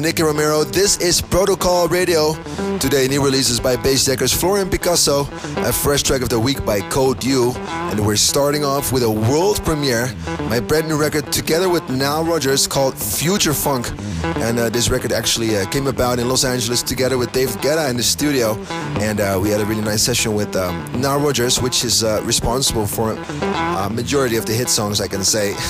Nicky 0.00 0.22
Romero. 0.22 0.64
This 0.64 0.98
is 0.98 1.20
Protocol 1.20 1.88
Radio. 1.88 2.34
Today, 2.80 3.08
new 3.08 3.24
releases 3.24 3.58
by 3.58 3.74
bass 3.74 4.06
Bassjackers 4.06 4.32
Florian 4.32 4.70
Picasso, 4.70 5.22
a 5.56 5.72
fresh 5.72 6.04
track 6.04 6.22
of 6.22 6.28
the 6.28 6.38
week 6.38 6.64
by 6.64 6.80
Code 6.80 7.24
U, 7.24 7.52
and 7.90 8.06
we're 8.06 8.14
starting 8.14 8.64
off 8.64 8.92
with 8.92 9.02
a 9.02 9.10
world 9.10 9.64
premiere, 9.64 10.14
my 10.48 10.60
brand 10.60 10.86
new 10.86 10.96
record 10.96 11.32
together 11.32 11.68
with 11.68 11.88
Nile 11.90 12.24
Rodgers 12.24 12.68
called 12.68 12.94
Future 12.96 13.52
Funk. 13.52 13.90
And 14.22 14.58
uh, 14.58 14.68
this 14.68 14.90
record 14.90 15.12
actually 15.12 15.56
uh, 15.56 15.66
came 15.70 15.88
about 15.88 16.18
in 16.20 16.28
Los 16.28 16.44
Angeles 16.44 16.82
together 16.82 17.18
with 17.18 17.32
Dave 17.32 17.50
Guetta 17.60 17.90
in 17.90 17.96
the 17.96 18.02
studio, 18.02 18.56
and 19.00 19.20
uh, 19.20 19.38
we 19.42 19.50
had 19.50 19.60
a 19.60 19.64
really 19.64 19.82
nice 19.82 20.02
session 20.02 20.34
with 20.34 20.54
um, 20.54 20.74
Nile 21.00 21.18
Rodgers, 21.18 21.60
which 21.60 21.84
is 21.84 22.04
uh, 22.04 22.22
responsible 22.24 22.86
for 22.86 23.12
a 23.12 23.90
majority 23.90 24.36
of 24.36 24.46
the 24.46 24.52
hit 24.52 24.68
songs, 24.68 25.00
I 25.00 25.08
can 25.08 25.24
say. 25.24 25.54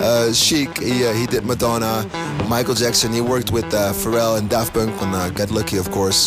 Uh, 0.00 0.32
Chic, 0.32 0.78
he, 0.78 1.04
uh, 1.04 1.12
he 1.12 1.26
did 1.26 1.44
Madonna, 1.44 2.08
Michael 2.48 2.74
Jackson, 2.74 3.12
he 3.12 3.20
worked 3.20 3.52
with 3.52 3.66
Pharrell 3.66 4.38
and 4.38 4.48
Daft 4.48 4.72
Punk 4.72 4.90
on 5.02 5.34
Get 5.34 5.50
Lucky, 5.50 5.76
of 5.76 5.90
course. 5.90 6.19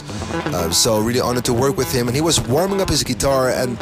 So 0.72 1.00
really 1.00 1.20
honored 1.20 1.46
to 1.46 1.54
work 1.54 1.78
with 1.78 1.92
him, 1.92 2.08
and 2.08 2.16
he 2.16 2.22
was 2.22 2.40
warming 2.42 2.82
up 2.82 2.90
his 2.90 3.04
guitar, 3.04 3.50
and 3.50 3.78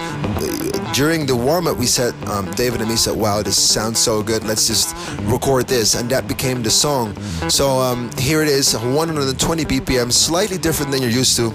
during 0.93 1.25
the 1.25 1.35
warm-up 1.35 1.77
we 1.77 1.85
said, 1.85 2.13
um, 2.27 2.51
David 2.51 2.81
and 2.81 2.89
me 2.89 2.95
said, 2.95 3.15
wow, 3.15 3.41
this 3.41 3.57
sounds 3.57 3.97
so 3.99 4.21
good, 4.21 4.43
let's 4.43 4.67
just 4.67 4.95
record 5.21 5.67
this, 5.67 5.95
and 5.95 6.09
that 6.09 6.27
became 6.27 6.61
the 6.61 6.69
song. 6.69 7.15
So 7.49 7.79
um, 7.79 8.09
here 8.17 8.41
it 8.41 8.49
is, 8.49 8.75
120 8.75 9.65
BPM, 9.65 10.11
slightly 10.11 10.57
different 10.57 10.91
than 10.91 11.01
you're 11.01 11.11
used 11.11 11.35
to. 11.37 11.49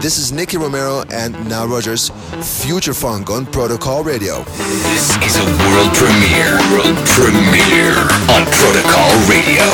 This 0.00 0.18
is 0.18 0.32
Nicky 0.32 0.56
Romero 0.56 1.04
and 1.12 1.34
Nile 1.48 1.68
Rodgers, 1.68 2.10
Future 2.62 2.94
Funk 2.94 3.30
on 3.30 3.44
Protocol 3.46 4.02
Radio. 4.04 4.42
This 4.44 5.10
is 5.22 5.36
a 5.36 5.44
world 5.44 5.92
premiere, 5.94 6.56
world 6.72 6.96
premiere 7.12 7.98
on 8.32 8.46
Protocol 8.56 9.12
Radio. 9.28 9.66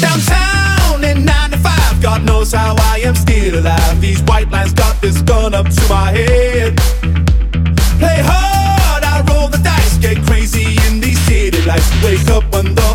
Downtown 0.00 1.04
in 1.04 1.24
95, 1.24 1.45
God 2.06 2.24
knows 2.24 2.52
how 2.52 2.76
I 2.78 3.00
am 3.02 3.16
still 3.16 3.58
alive. 3.58 4.00
These 4.00 4.22
white 4.22 4.48
lines 4.48 4.72
got 4.72 4.94
this 5.02 5.20
gun 5.22 5.54
up 5.54 5.66
to 5.66 5.88
my 5.88 6.12
head. 6.12 6.76
Play 7.98 8.20
hard, 8.22 9.02
I 9.02 9.24
roll 9.28 9.48
the 9.48 9.58
dice, 9.58 9.98
get 9.98 10.24
crazy 10.24 10.78
in 10.86 11.00
these 11.00 11.18
city 11.26 11.60
lights. 11.62 11.90
Wake 12.04 12.28
up 12.28 12.44
when 12.52 12.76
the 12.76 12.85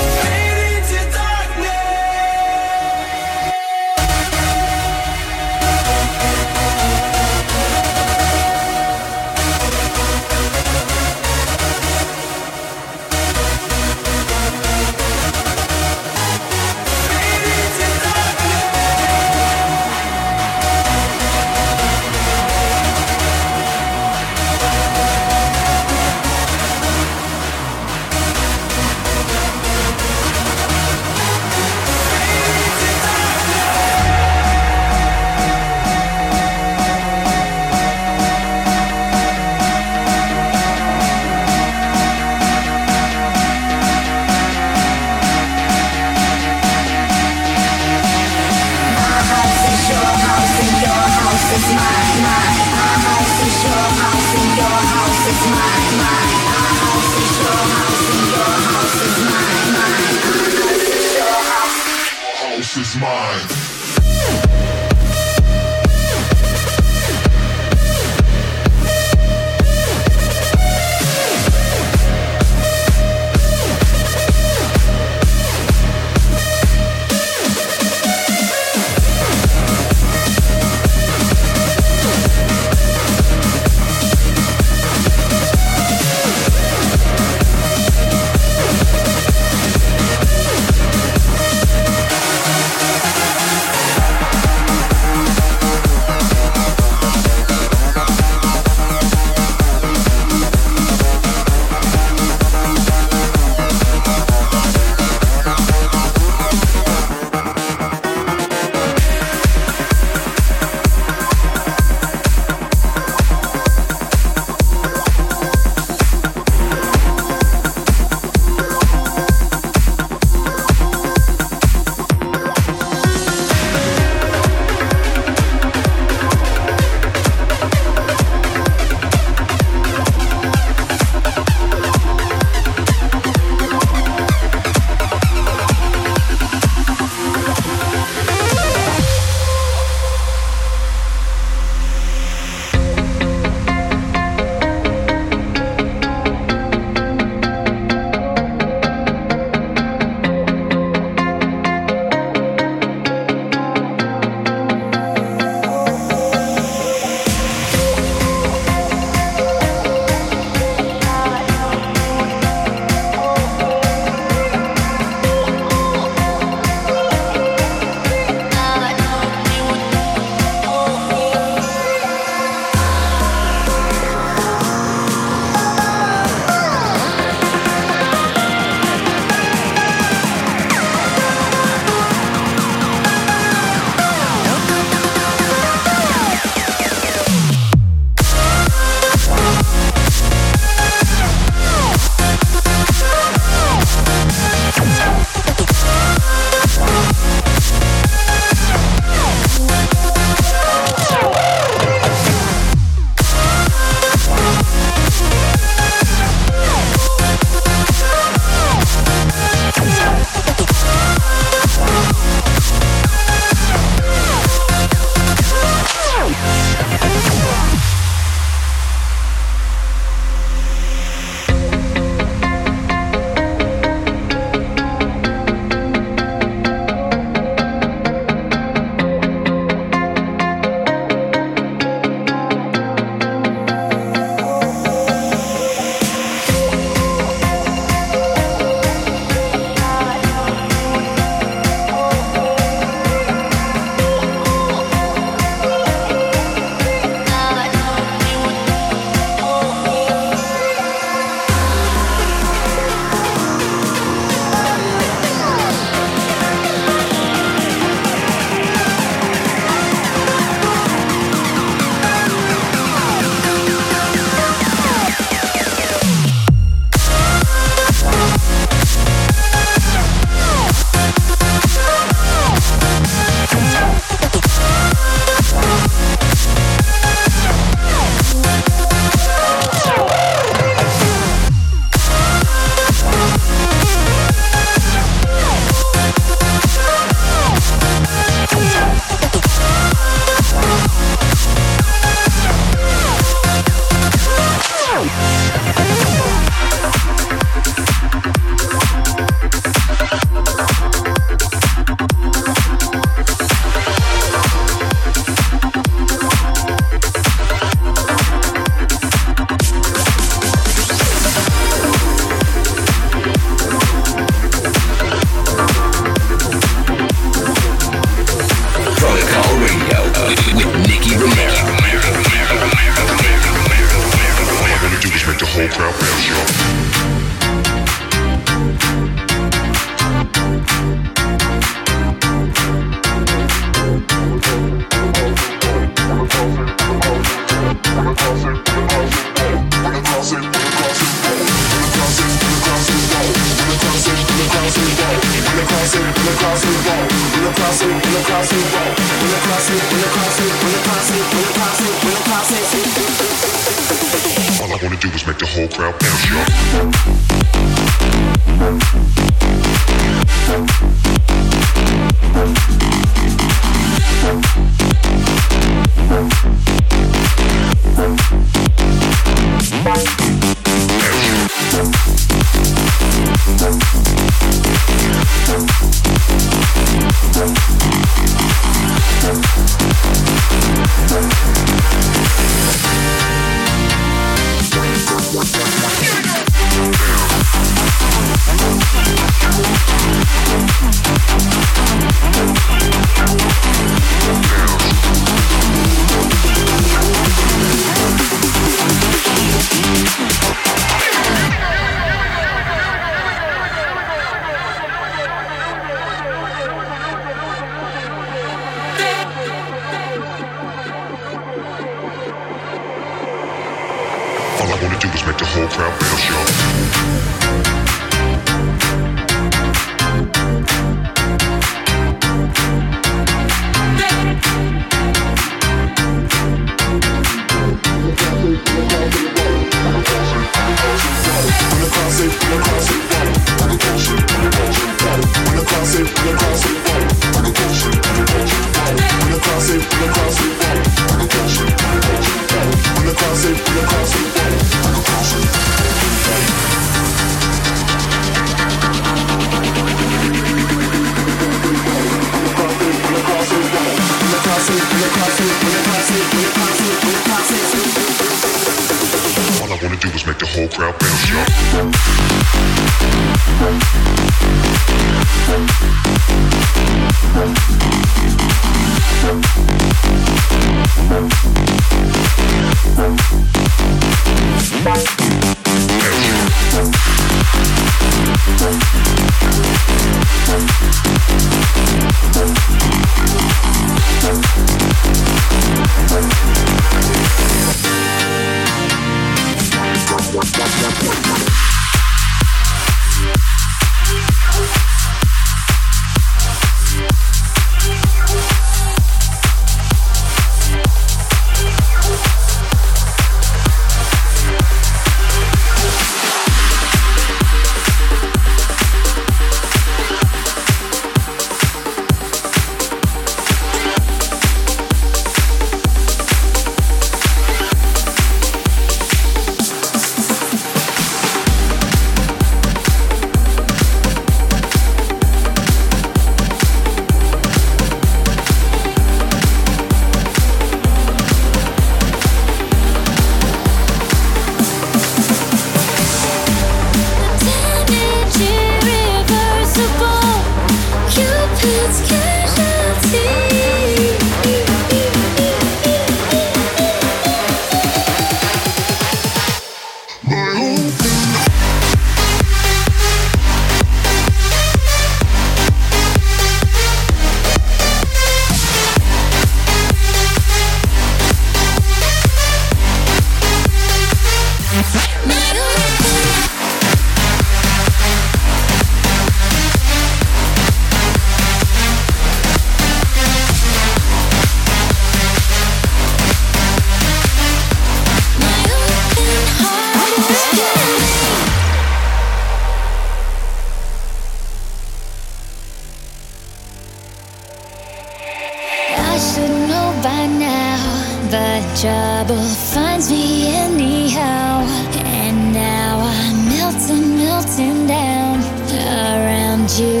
you. 599.80 600.00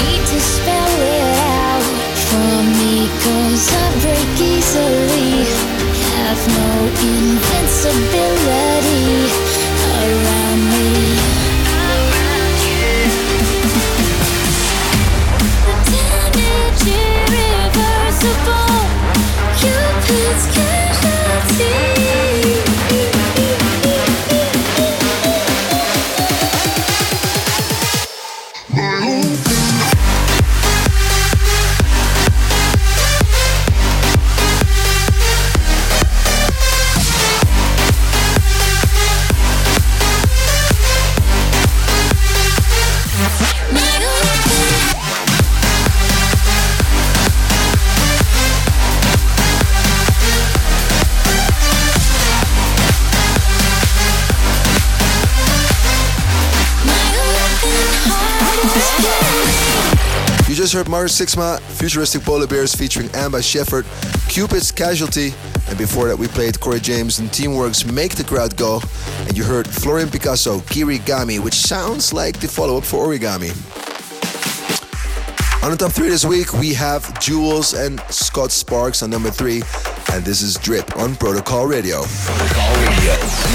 Need 0.00 0.22
to 0.32 0.38
spell 0.54 0.92
it 1.12 1.22
out 1.60 1.84
for 2.28 2.54
cause 3.24 3.66
I 3.82 3.86
break 4.02 4.32
easily. 4.54 5.44
Have 6.16 6.42
no 6.58 6.70
invincibility. 7.12 8.35
Heard 60.76 60.88
Mark 60.90 61.06
Sixma, 61.06 61.58
Futuristic 61.58 62.20
Polar 62.20 62.46
Bears 62.46 62.74
featuring 62.74 63.08
Amba 63.14 63.40
Shepherd, 63.40 63.86
Cupid's 64.28 64.70
Casualty, 64.70 65.32
and 65.68 65.78
before 65.78 66.06
that 66.08 66.18
we 66.18 66.28
played 66.28 66.60
Corey 66.60 66.80
James 66.80 67.18
and 67.18 67.30
Teamworx 67.30 67.90
Make 67.90 68.14
the 68.14 68.22
Crowd 68.22 68.58
Go, 68.58 68.82
and 69.20 69.38
you 69.38 69.42
heard 69.42 69.66
Florian 69.66 70.10
Picasso, 70.10 70.58
Kirigami, 70.58 71.42
which 71.42 71.54
sounds 71.54 72.12
like 72.12 72.38
the 72.40 72.46
follow-up 72.46 72.84
for 72.84 73.06
Origami. 73.06 73.56
On 75.64 75.70
the 75.70 75.78
top 75.78 75.92
three 75.92 76.10
this 76.10 76.26
week, 76.26 76.52
we 76.52 76.74
have 76.74 77.18
Jules 77.20 77.72
and 77.72 77.98
Scott 78.10 78.52
Sparks 78.52 79.02
on 79.02 79.08
number 79.08 79.30
three, 79.30 79.62
and 80.12 80.26
this 80.26 80.42
is 80.42 80.58
Drip 80.58 80.94
on 80.98 81.16
Protocol 81.16 81.66
Radio. 81.66 82.02
Protocol 82.04 82.76
Radio. 82.76 83.45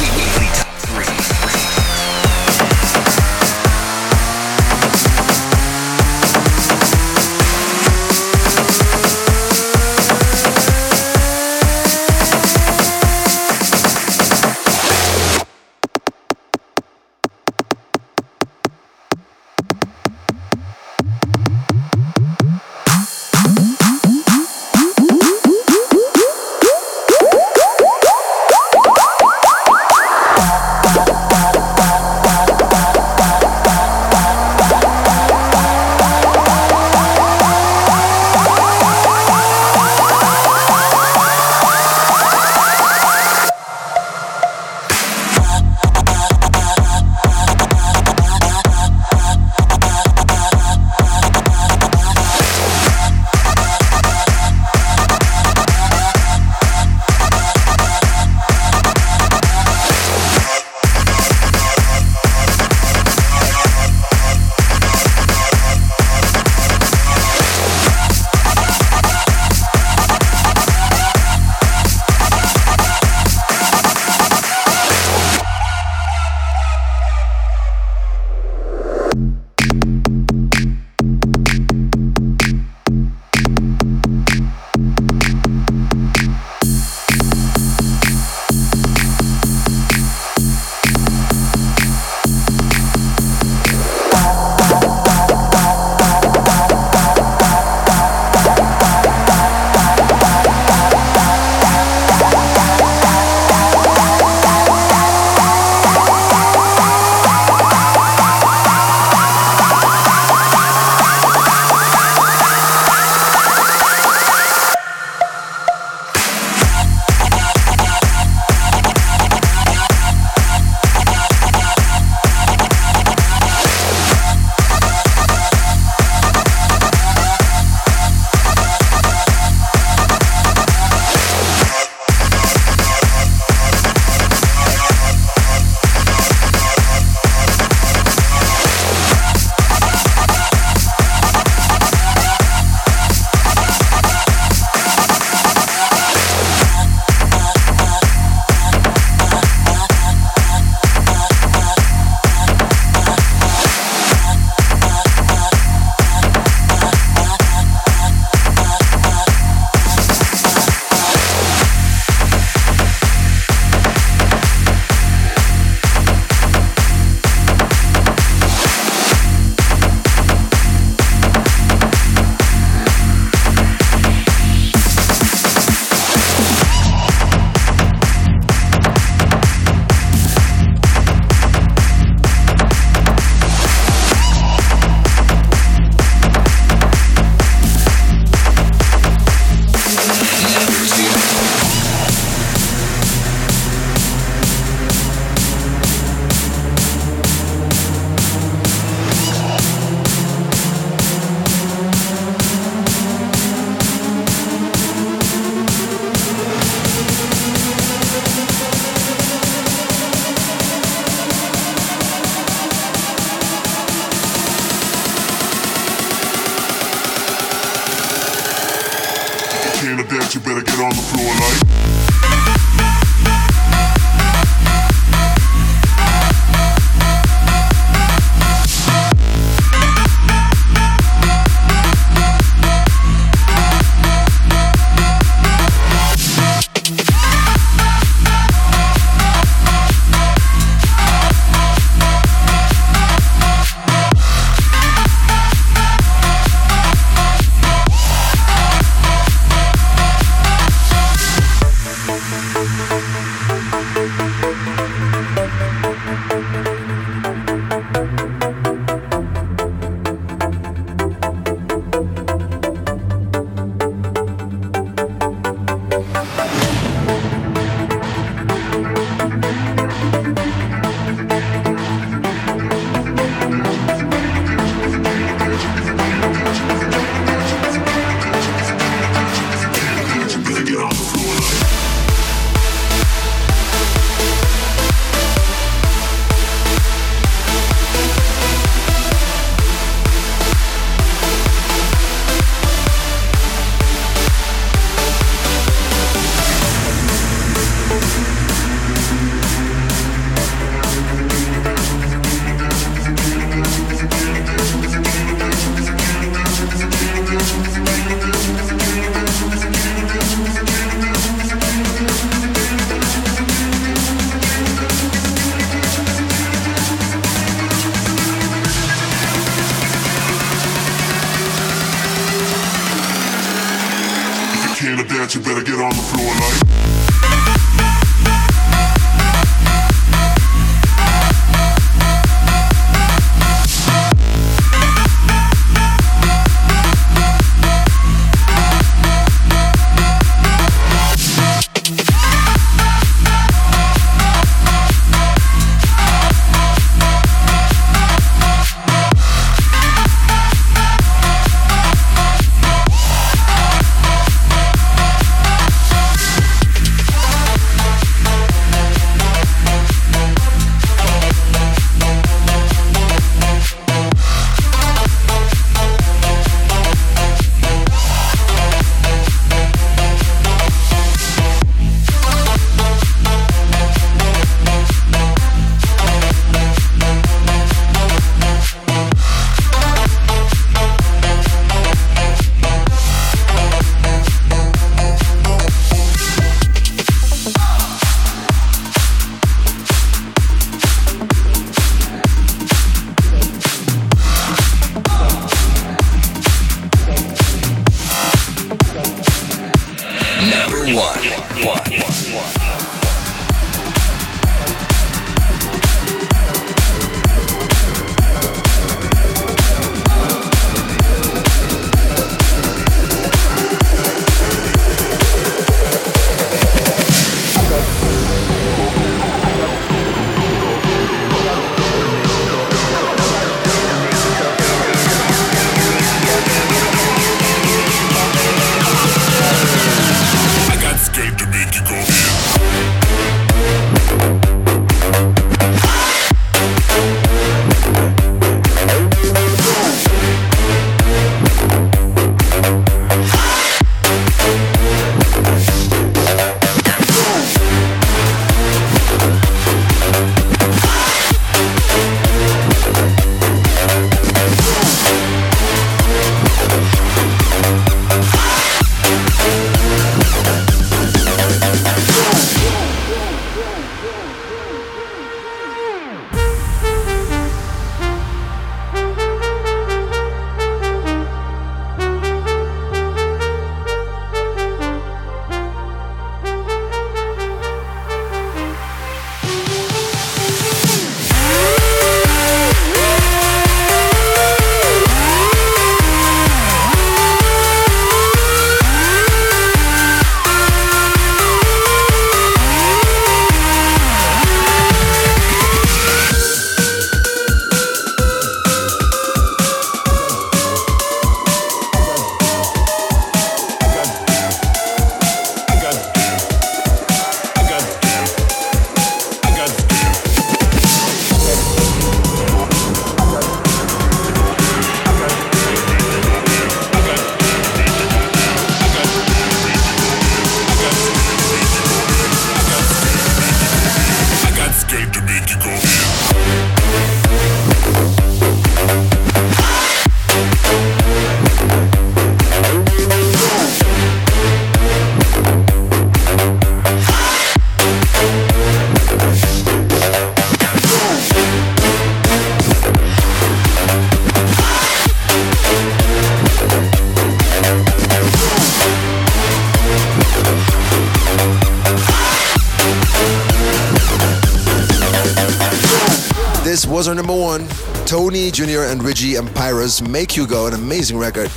Make 560.01 560.35
You 560.35 560.45
Go, 560.47 560.67
an 560.67 560.73
amazing 560.73 561.17
record. 561.17 561.49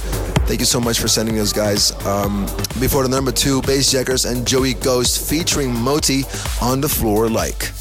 Thank 0.47 0.61
you 0.61 0.67
so 0.67 0.81
much 0.81 1.01
for 1.01 1.09
sending 1.09 1.35
those 1.35 1.53
guys. 1.53 1.91
Um, 2.07 2.47
before 2.79 3.03
the 3.03 3.09
number 3.09 3.33
two, 3.33 3.61
Bassjackers 3.63 4.31
and 4.31 4.47
Joey 4.47 4.75
Ghost 4.75 5.29
featuring 5.29 5.75
Moti 5.75 6.23
on 6.63 6.81
the 6.81 6.89
floor 6.89 7.29
like. 7.29 7.74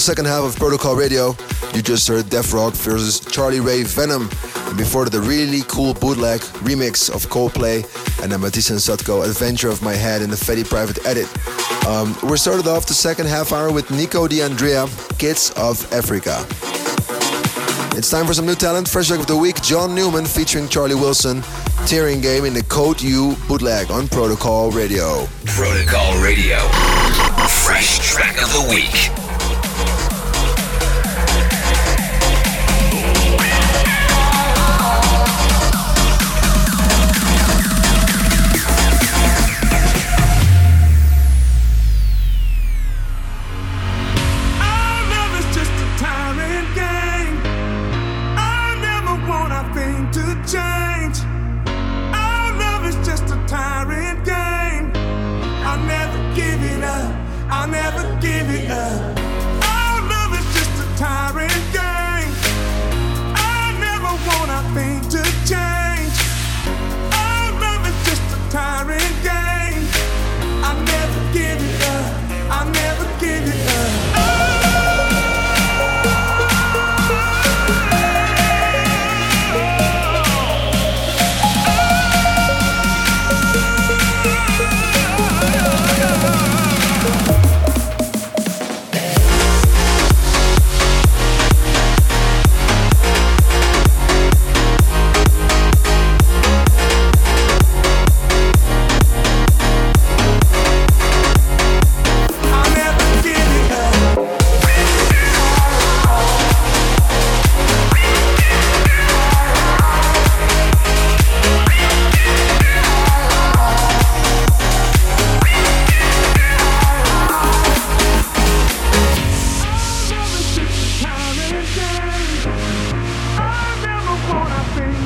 The 0.00 0.06
second 0.06 0.24
half 0.28 0.44
of 0.44 0.56
Protocol 0.56 0.96
Radio. 0.96 1.36
You 1.74 1.82
just 1.82 2.08
heard 2.08 2.30
Def 2.30 2.54
Rock 2.54 2.72
versus 2.72 3.20
Charlie 3.20 3.60
Ray 3.60 3.82
Venom. 3.82 4.30
And 4.66 4.74
before 4.78 5.04
the 5.04 5.20
really 5.20 5.60
cool 5.68 5.92
bootleg 5.92 6.40
remix 6.64 7.14
of 7.14 7.26
Coldplay 7.26 7.84
and 8.22 8.32
then 8.32 8.40
Matisse 8.40 8.70
and 8.70 8.78
Sadko, 8.78 9.28
Adventure 9.28 9.68
of 9.68 9.82
My 9.82 9.92
Head 9.92 10.22
in 10.22 10.30
the 10.30 10.36
Fetty 10.36 10.66
Private 10.66 11.04
Edit. 11.04 11.28
Um, 11.86 12.16
we 12.22 12.38
started 12.38 12.66
off 12.66 12.86
the 12.86 12.94
second 12.94 13.26
half 13.26 13.52
hour 13.52 13.70
with 13.70 13.90
Nico 13.90 14.26
D'Andrea, 14.26 14.88
Kids 15.18 15.52
of 15.54 15.92
Africa. 15.92 16.46
It's 17.94 18.08
time 18.10 18.26
for 18.26 18.32
some 18.32 18.46
new 18.46 18.54
talent. 18.54 18.88
Fresh 18.88 19.08
track 19.08 19.20
of 19.20 19.26
the 19.26 19.36
week, 19.36 19.60
John 19.60 19.94
Newman 19.94 20.24
featuring 20.24 20.66
Charlie 20.66 20.94
Wilson, 20.94 21.42
Tiring 21.84 22.22
Game 22.22 22.46
in 22.46 22.54
the 22.54 22.62
Code 22.62 23.02
U 23.02 23.36
bootleg 23.46 23.90
on 23.90 24.08
Protocol 24.08 24.70
Radio. 24.70 25.26
Protocol 25.44 26.22
Radio. 26.22 26.56
Fresh 27.66 27.98
track 27.98 28.42
of 28.42 28.50
the 28.54 28.66
week. 28.70 29.19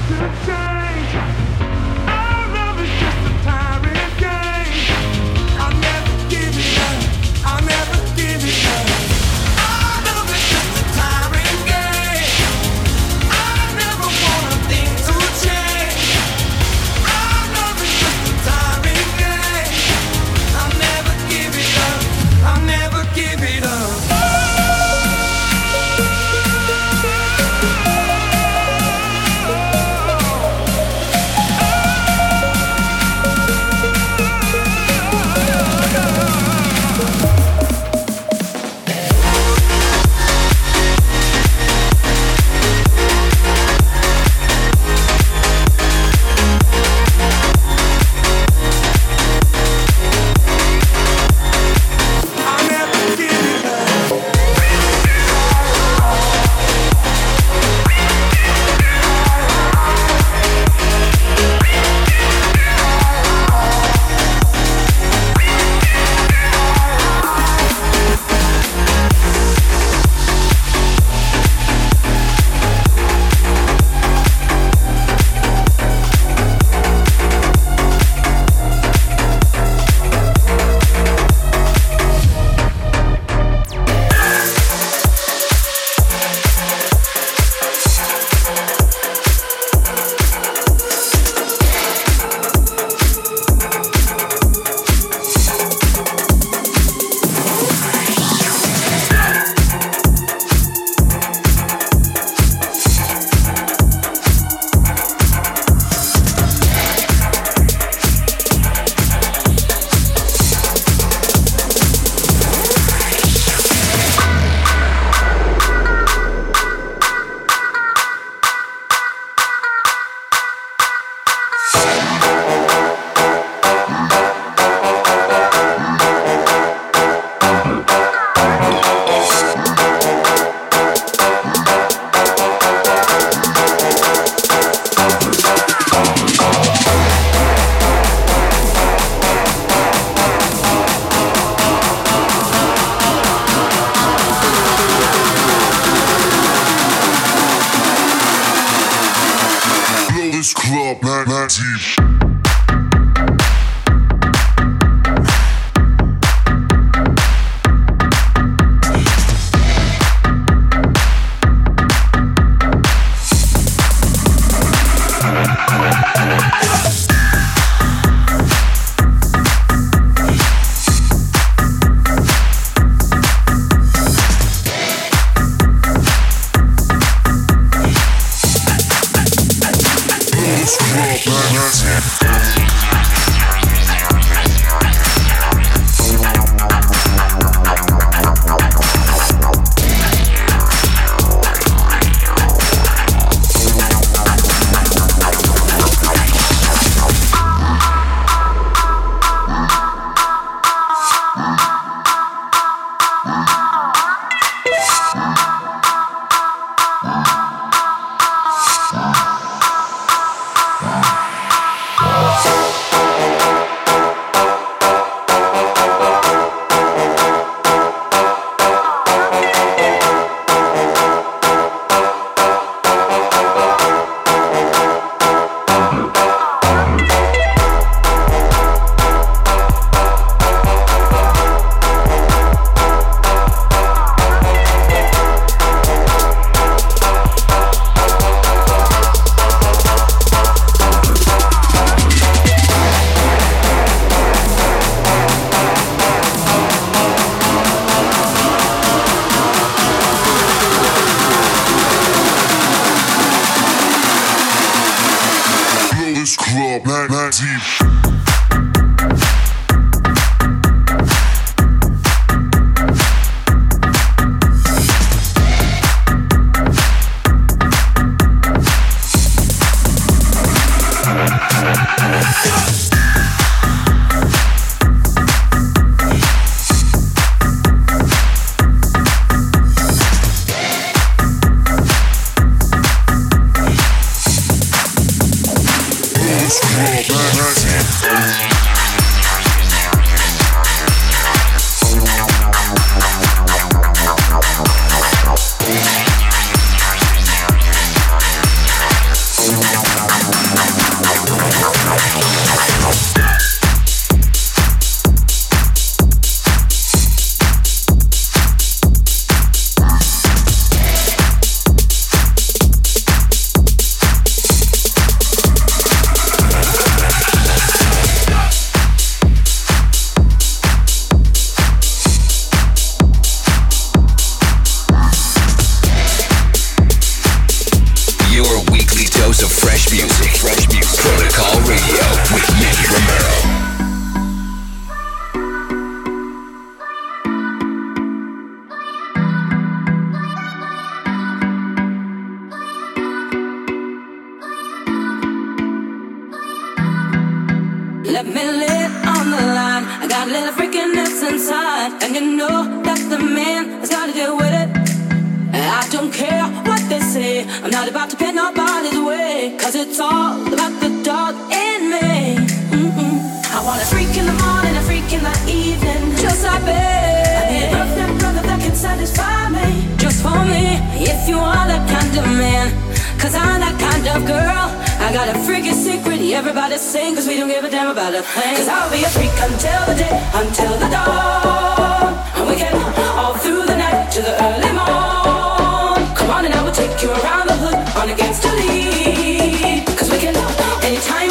to 0.06 0.12
the 0.12 0.63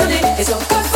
It's 0.06 0.50
good. 0.50 0.93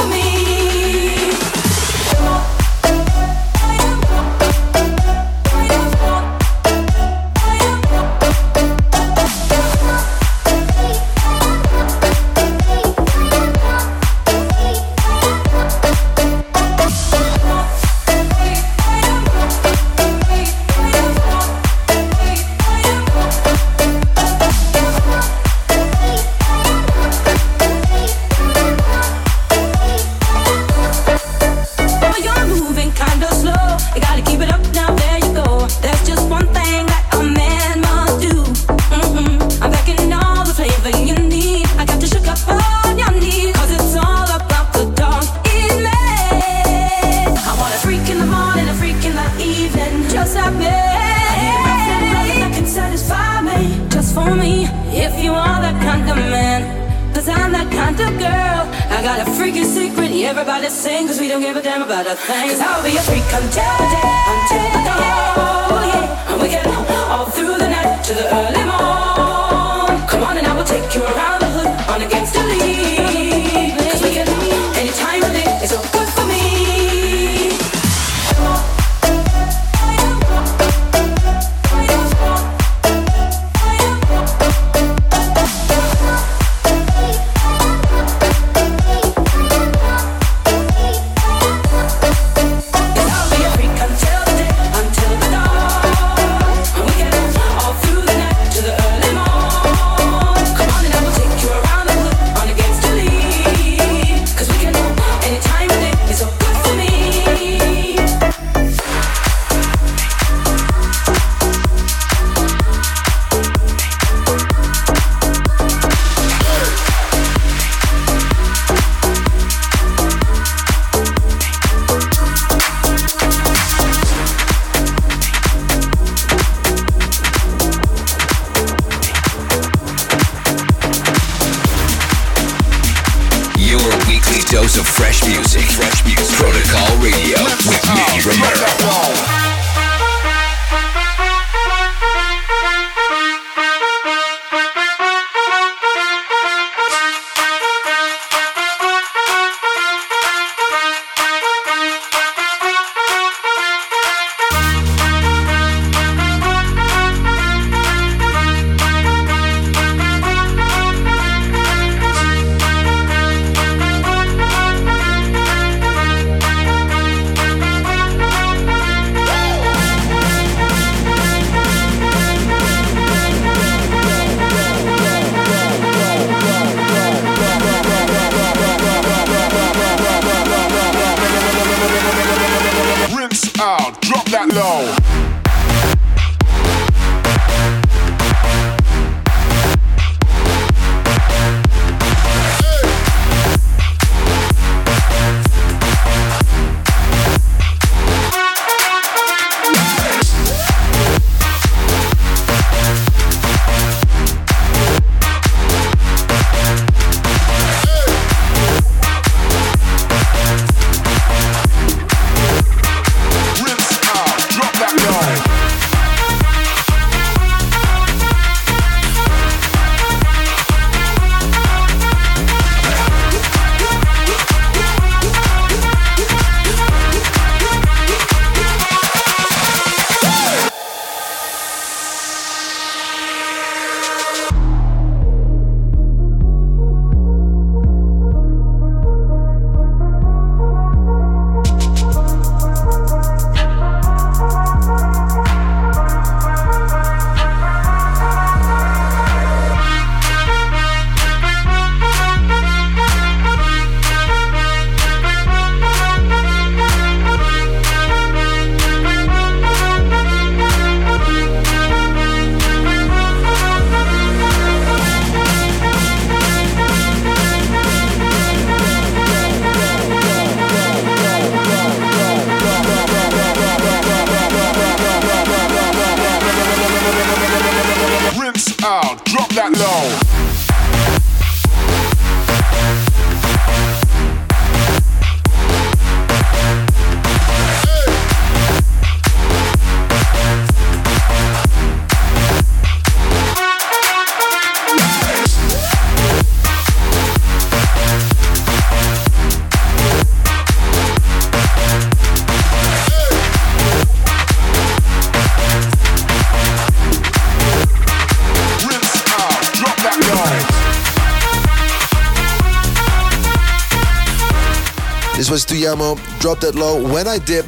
Was 315.58 315.66
Tujamo, 315.66 316.40
Drop 316.40 316.60
That 316.60 316.76
Low, 316.76 317.02
When 317.12 317.28
I 317.28 317.40
Dip. 317.40 317.68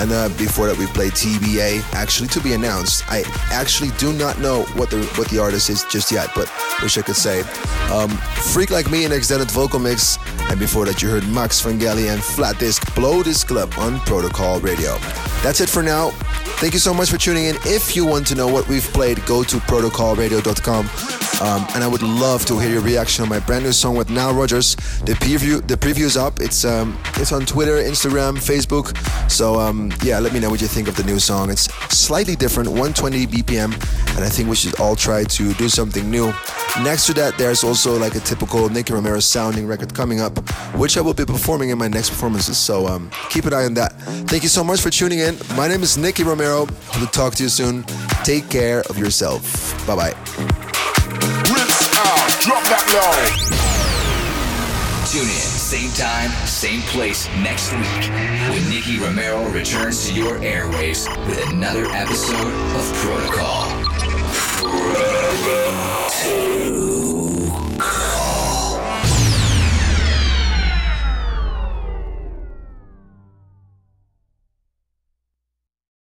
And 0.00 0.10
uh, 0.12 0.30
before 0.38 0.66
that, 0.66 0.78
we 0.78 0.86
played 0.86 1.12
TBA, 1.12 1.82
actually 1.92 2.26
to 2.28 2.40
be 2.40 2.54
announced. 2.54 3.04
I 3.06 3.22
actually 3.50 3.90
do 3.98 4.14
not 4.14 4.38
know 4.38 4.62
what 4.76 4.88
the 4.88 5.04
what 5.18 5.28
the 5.28 5.38
artist 5.38 5.68
is 5.68 5.84
just 5.90 6.10
yet, 6.10 6.30
but 6.34 6.50
wish 6.82 6.96
I 6.96 7.02
could 7.02 7.16
say. 7.16 7.40
Um, 7.92 8.08
Freak 8.54 8.70
Like 8.70 8.90
Me, 8.90 9.04
an 9.04 9.12
extended 9.12 9.50
vocal 9.50 9.78
mix. 9.78 10.18
And 10.48 10.58
before 10.58 10.86
that, 10.86 11.02
you 11.02 11.10
heard 11.10 11.28
Max 11.28 11.60
Vangeli 11.60 12.10
and 12.10 12.24
Flat 12.24 12.58
Disc 12.58 12.94
Blow 12.94 13.22
This 13.22 13.44
Club 13.44 13.74
on 13.76 14.00
Protocol 14.00 14.58
Radio. 14.60 14.96
That's 15.42 15.60
it 15.60 15.68
for 15.68 15.82
now. 15.82 16.12
Thank 16.62 16.72
you 16.72 16.80
so 16.80 16.94
much 16.94 17.10
for 17.10 17.18
tuning 17.18 17.44
in. 17.44 17.56
If 17.66 17.94
you 17.94 18.06
want 18.06 18.26
to 18.28 18.34
know 18.36 18.48
what 18.48 18.66
we've 18.68 18.90
played, 18.94 19.22
go 19.26 19.42
to 19.44 19.56
protocolradio.com. 19.56 21.27
Um, 21.40 21.66
and 21.74 21.84
I 21.84 21.86
would 21.86 22.02
love 22.02 22.44
to 22.46 22.58
hear 22.58 22.70
your 22.70 22.82
reaction 22.82 23.22
on 23.22 23.28
my 23.28 23.38
brand 23.38 23.64
new 23.64 23.72
song 23.72 23.96
with 23.96 24.10
Nile 24.10 24.34
Rodgers. 24.34 24.74
The 25.04 25.14
preview, 25.14 25.66
the 25.66 25.76
preview 25.76 26.04
is 26.04 26.16
up. 26.16 26.40
It's 26.40 26.64
um, 26.64 26.98
it's 27.16 27.32
on 27.32 27.46
Twitter, 27.46 27.76
Instagram, 27.76 28.36
Facebook. 28.36 28.96
So 29.30 29.60
um, 29.60 29.92
yeah, 30.02 30.18
let 30.18 30.32
me 30.32 30.40
know 30.40 30.50
what 30.50 30.60
you 30.60 30.66
think 30.66 30.88
of 30.88 30.96
the 30.96 31.04
new 31.04 31.18
song. 31.18 31.50
It's 31.50 31.72
slightly 31.94 32.34
different, 32.34 32.68
120 32.70 33.26
BPM, 33.26 33.72
and 34.16 34.24
I 34.24 34.28
think 34.28 34.48
we 34.48 34.56
should 34.56 34.78
all 34.80 34.96
try 34.96 35.24
to 35.24 35.54
do 35.54 35.68
something 35.68 36.10
new. 36.10 36.32
Next 36.82 37.06
to 37.06 37.14
that, 37.14 37.38
there's 37.38 37.64
also 37.64 37.98
like 37.98 38.14
a 38.14 38.20
typical 38.20 38.68
Nicky 38.68 38.92
Romero 38.92 39.20
sounding 39.20 39.66
record 39.66 39.94
coming 39.94 40.20
up, 40.20 40.38
which 40.74 40.96
I 40.96 41.00
will 41.00 41.14
be 41.14 41.24
performing 41.24 41.70
in 41.70 41.78
my 41.78 41.88
next 41.88 42.10
performances. 42.10 42.58
So 42.58 42.86
um, 42.86 43.10
keep 43.30 43.44
an 43.44 43.54
eye 43.54 43.64
on 43.64 43.74
that. 43.74 43.92
Thank 44.28 44.42
you 44.42 44.48
so 44.48 44.64
much 44.64 44.80
for 44.80 44.90
tuning 44.90 45.20
in. 45.20 45.38
My 45.56 45.68
name 45.68 45.82
is 45.82 45.96
Nicky 45.96 46.24
Romero. 46.24 46.66
Hope 46.66 47.06
to 47.06 47.06
talk 47.06 47.34
to 47.36 47.42
you 47.44 47.48
soon. 47.48 47.84
Take 48.24 48.48
care 48.48 48.80
of 48.90 48.98
yourself. 48.98 49.86
Bye 49.86 49.96
bye. 49.96 50.57
Drop 52.40 52.62
that 52.70 52.86
low. 52.94 53.58
Tune 55.10 55.22
in, 55.22 55.28
same 55.28 55.90
time, 55.92 56.30
same 56.46 56.82
place 56.82 57.26
next 57.42 57.72
week 57.72 58.10
when 58.50 58.68
Nicky 58.70 58.98
Romero 58.98 59.48
returns 59.48 60.06
to 60.06 60.14
your 60.14 60.38
airwaves 60.38 61.08
with 61.26 61.50
another 61.50 61.86
episode 61.86 62.52
of 62.76 62.92
Protocol. 62.94 63.66
Protocol. 64.62 65.38